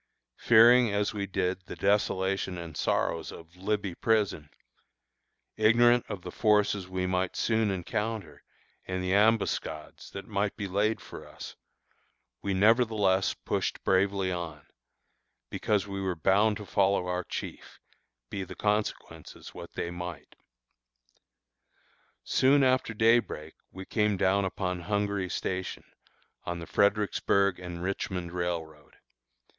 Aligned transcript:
Fearing 0.39 0.89
as 0.91 1.13
we 1.13 1.27
did 1.27 1.61
the 1.67 1.75
desolation 1.75 2.57
and 2.57 2.75
sorrows 2.75 3.31
of 3.31 3.55
"Libby 3.55 3.93
Prison," 3.93 4.49
ignorant 5.57 6.07
of 6.09 6.23
the 6.23 6.31
forces 6.31 6.87
we 6.89 7.05
might 7.05 7.35
soon 7.35 7.69
encounter, 7.69 8.41
and 8.87 9.03
the 9.03 9.13
ambuscades 9.13 10.09
that 10.09 10.25
might 10.25 10.57
be 10.57 10.67
laid 10.67 10.99
for 10.99 11.27
us, 11.27 11.55
we 12.41 12.51
nevertheless 12.55 13.35
pushed 13.45 13.83
bravely 13.83 14.31
on, 14.31 14.65
because 15.51 15.85
we 15.85 16.01
were 16.01 16.15
bound 16.15 16.57
to 16.57 16.65
follow 16.65 17.05
our 17.05 17.23
chief, 17.23 17.79
be 18.31 18.43
the 18.43 18.55
consequences 18.55 19.53
what 19.53 19.71
they 19.73 19.91
might. 19.91 20.35
Soon 22.23 22.63
after 22.63 22.95
day 22.95 23.19
break 23.19 23.53
we 23.71 23.85
came 23.85 24.17
down 24.17 24.45
upon 24.45 24.79
Hungary 24.79 25.29
Station, 25.29 25.83
on 26.43 26.57
the 26.57 26.65
Fredericksburg 26.65 27.59
and 27.59 27.83
Richmond 27.83 28.31
Railroad. 28.31 28.95